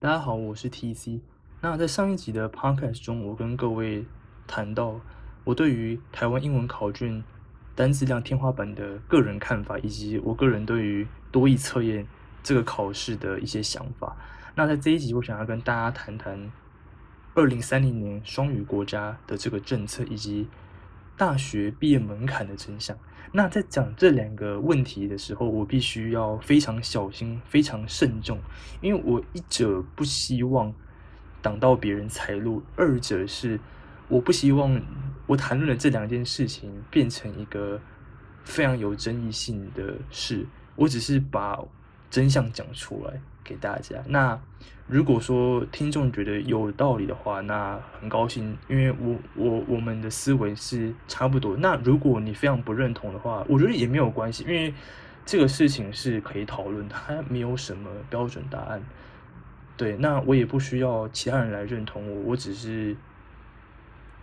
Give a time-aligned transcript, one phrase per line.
[0.00, 1.20] 大家好，我是 TC。
[1.60, 4.06] 那在上一集的 Podcast 中，我跟各位
[4.46, 5.00] 谈到
[5.44, 7.22] 我对于台湾英文考卷
[7.74, 12.06] 单词量天花板的个人看法，以及我个人对于多义测验
[12.42, 14.16] 这个考试的一些想法。
[14.54, 16.50] 那在这一集，我想要跟大家谈谈
[17.34, 20.48] 二零三零年双语国家的这个政策，以及
[21.18, 22.96] 大学毕业门槛的真相。
[23.32, 28.38] 那在讲这两个问题的时候，我必须要非常小心、非常慎重，
[28.80, 30.72] 因为我一者不希望
[31.42, 33.60] 挡到别人财路，二者是
[34.08, 34.80] 我不希望
[35.26, 37.78] 我谈论的这两件事情变成一个
[38.44, 40.46] 非常有争议性的事。
[40.74, 41.58] 我只是把
[42.08, 43.20] 真相讲出来。
[43.48, 43.96] 给大家。
[44.06, 44.38] 那
[44.86, 51.56] 如果说听众觉得有道理的话，那很高兴，因为我我我们的思维是差不多。
[51.56, 54.74] 那如果你非常不认同的话，我觉得也没有关系，因为
[55.24, 58.82] 这个事情是可以讨论，它没有什么标准答案。
[59.76, 62.96] 对，那我也不需要其他人来认同我，我只是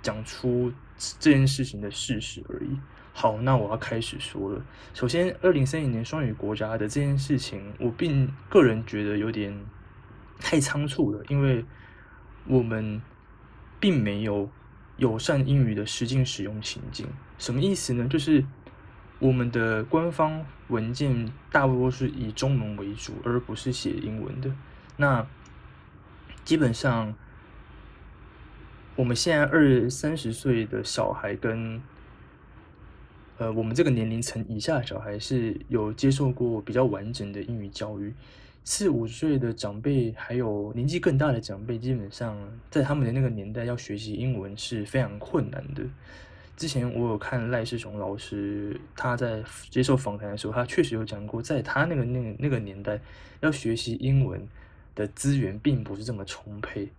[0.00, 0.72] 讲出
[1.18, 2.78] 这件事情的事实而已。
[3.12, 4.62] 好，那我要开始说了。
[4.94, 9.54] 首先，二零三零年双语国家的这件事情，我并个人觉得有点
[10.38, 11.64] 太仓促了，因为
[12.46, 13.02] 我们
[13.78, 14.48] 并没有
[14.96, 17.06] 友善英语的实际使用情境。
[17.36, 18.06] 什么意思呢？
[18.08, 18.44] 就是
[19.18, 24.50] 我们的官方文件大多是以中文为主，而不是写英文的。
[24.96, 25.26] 那
[26.44, 27.14] 基本上，
[28.96, 31.82] 我们现在二三十岁的小孩跟
[33.40, 38.12] 呃，我们这个年龄层以下的小孩是有接受过比较完整的英语教育，
[38.64, 42.36] 四五岁的长辈还有年纪更大的长辈，基本上
[42.70, 45.82] 在他们的那个年代要学习英文是非常困难的。
[46.54, 53.00] 之前我有看赖世雄老师他在接受访谈的时候，他确实有讲过，在他那个那个那个年代
[53.40, 54.46] 要学习英文
[54.94, 56.90] 的资源并不是这么充沛，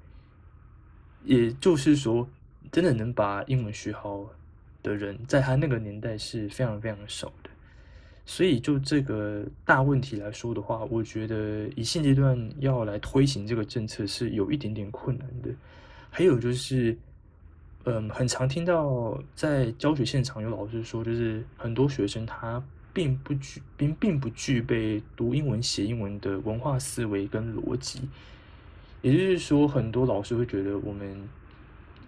[1.23, 2.27] 也就是说，
[2.71, 4.31] 真的能把英文学好。
[4.83, 7.49] 的人在他那个年代是非常非常少的，
[8.25, 15.49] 所以就这个大问题来说的话，我觉得以现阶段要来推行这个政策是有一点点困难的。
[16.09, 16.97] 还有就是，
[17.83, 28.01] 嗯，很常听到在教学现场有老师说，就是很多学生他并不具并并不具备读英文写英文的文化思维跟逻辑，
[29.01, 31.29] 也就是说，很多老师会觉得我们。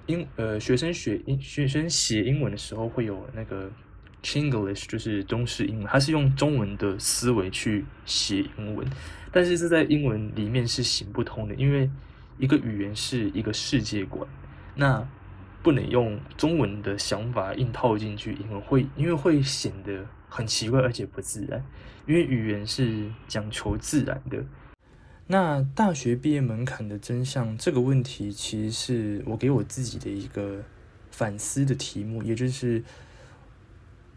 [0.08, 3.72] 英呃，学生学英学生写英文的时候会有那个
[4.22, 8.86] Chinglish，就是中式英文，他是用中文的思维去写英文，
[9.32, 11.90] 但是这在英文里面是行不通的，因为
[12.38, 14.28] 一个语言是一个世界观，
[14.76, 15.08] 那
[15.62, 21.64] 不能用中文的想法硬套进去英文，会因为会显得很奇怪而且不自然，
[22.06, 24.44] 因为语言是讲求自然的。
[25.26, 30.62] 那大学毕业门槛的真相这个问题，其实是我给我自己的一个
[31.12, 32.84] 反思的题目，也就是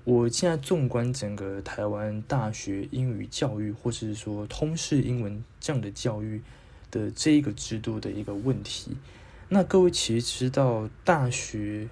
[0.03, 6.43] 我现在纵观整个台湾大学英语教育，或是说通识英文这样的教育
[6.91, 8.97] 的这一个制度的一个问题。
[9.49, 11.89] 那各位其实知道，大学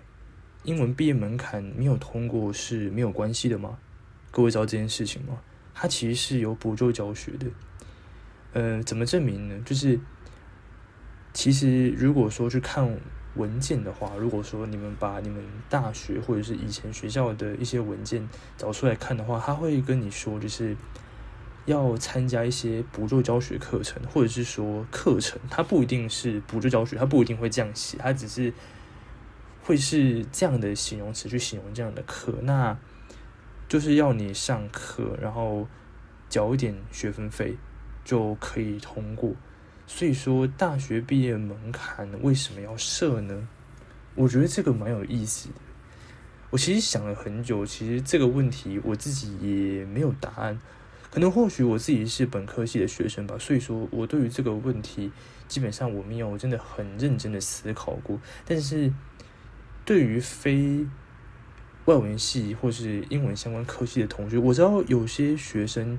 [0.64, 3.78] 英文毕业门槛没有通过是没有关系的吗？
[4.32, 5.40] 各位知道这件事情吗？
[5.72, 7.46] 它其实是有补助教学的。
[8.54, 9.60] 呃，怎么证明呢？
[9.64, 10.00] 就是
[11.32, 12.98] 其实如果说去看
[13.34, 20.76] 文件的话，如果说你们把你们大学或者是以前学校的一些文件找出来看的话，他会跟你说，就是
[21.66, 28.54] 要参加一些补助教学课程，或者是说课程，它不一定是补助教学，它不一定会这样写，它只是
[29.62, 32.78] 会是这样的形容词去形容这样的课，那
[33.66, 35.66] 就是要你上课，然后
[36.28, 37.56] 缴一点学分费。
[38.04, 39.32] 就可以通过，
[39.86, 43.48] 所以说大学毕业门槛为什么要设呢？
[44.14, 45.54] 我觉得这个蛮有意思的。
[46.50, 50.60] 我其实想了很久，其实这个问题我自己也没有答案。
[51.10, 55.10] 可能或许我自己是本科系的学生吧，所以说我对于这个问题
[55.48, 58.20] 基本上我没有真的很认真的思考过。
[58.44, 58.92] 但是
[59.84, 60.86] 对于非
[61.86, 65.98] 外文系或是英文相关科系的同学，我知道有些学生。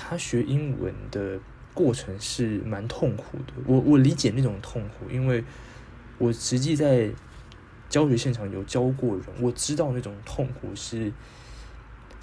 [0.00, 1.40] 他学英文的
[1.74, 5.42] 过程是蛮痛苦的，我我理解那种痛苦，因为
[6.18, 7.10] 我实际在
[7.88, 11.12] 教学现场有教过人，我知道那种痛苦是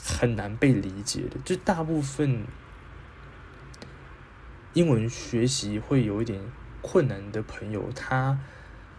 [0.02, 1.38] 很难被理解的。
[1.44, 2.46] 就大部分
[4.74, 6.42] 英文学习会有一点
[6.82, 8.40] 困难的朋友，他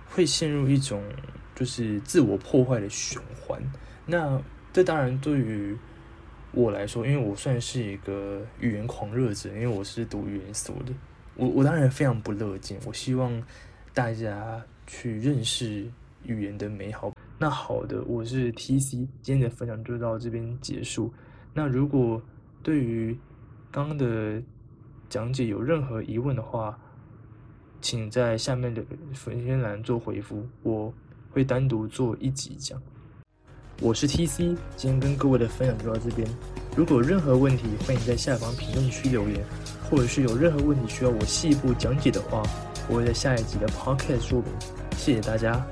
[0.07, 1.03] 会陷入一种
[1.55, 3.61] 就是自我破坏的循环。
[4.05, 4.43] 那
[4.73, 5.77] 这当然对于
[6.57, 10.93] 我来说，因为我算是一个语言狂热者，因为我是读语言所的，
[11.35, 12.81] 我我当然非常不乐见。
[12.87, 13.31] 我希望
[13.93, 15.87] 大家去认识
[16.25, 17.13] 语言的美好。
[17.39, 21.13] 那好的，我是 T C，今天的分享就到这边结束。
[21.53, 22.23] 那如果
[22.63, 23.15] 对于
[23.71, 24.43] 刚刚的
[25.11, 26.79] 讲解有任何疑问的话，
[27.83, 28.83] 请在下面的
[29.13, 30.91] 粉丝栏做回复，我
[31.29, 32.81] 会单独做一集讲。
[33.83, 36.27] 我是 T C，今天跟各位的分享就到这边。
[36.75, 39.45] 如果有任何问题，欢迎在下方评论区留言，
[39.91, 42.43] 或者是有任何问题需要我细部讲解的话，
[42.89, 44.51] 我会在下一集的 Podcast 说明。
[44.97, 45.65] 谢谢大家。